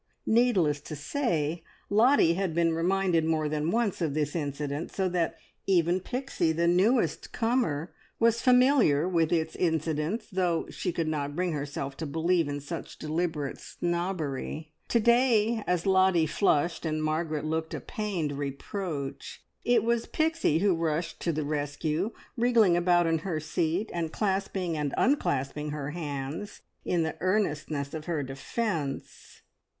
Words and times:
Needless 0.25 0.81
to 0.81 0.95
say, 0.95 1.61
Lottie 1.87 2.33
had 2.33 2.55
been 2.55 2.73
reminded 2.73 3.23
more 3.23 3.47
than 3.47 3.69
once 3.69 4.01
of 4.01 4.15
this 4.15 4.35
incident, 4.35 4.91
so 4.91 5.07
that 5.07 5.37
even 5.67 5.99
Pixie, 5.99 6.51
the 6.51 6.67
newest 6.67 7.31
comer, 7.31 7.93
was 8.17 8.41
familiar 8.41 9.07
with 9.07 9.31
its 9.31 9.55
incidents, 9.55 10.25
though 10.31 10.65
she 10.71 10.91
could 10.91 11.07
not 11.07 11.35
bring 11.35 11.51
herself 11.51 11.95
to 11.97 12.07
believe 12.07 12.47
in 12.47 12.59
such 12.61 12.97
deliberate 12.97 13.59
snobbery. 13.59 14.71
To 14.87 14.99
day, 14.99 15.63
as 15.67 15.85
Lottie 15.85 16.25
flushed, 16.25 16.83
and 16.83 17.03
Margaret 17.03 17.45
looked 17.45 17.75
a 17.75 17.79
pained 17.79 18.31
reproach, 18.31 19.43
it 19.63 19.83
was 19.83 20.07
Pixie 20.07 20.57
who 20.57 20.73
rushed 20.73 21.19
to 21.19 21.31
the 21.31 21.45
rescue, 21.45 22.11
wriggling 22.35 22.75
about 22.75 23.05
in 23.05 23.19
her 23.19 23.39
seat, 23.39 23.91
and 23.93 24.11
clasping 24.11 24.75
and 24.75 24.95
unclasping 24.97 25.69
her 25.69 25.91
hands 25.91 26.61
in 26.83 27.03
the 27.03 27.17
earnestness 27.21 27.93
of 27.93 28.05
her 28.05 28.23
defence. 28.23 29.41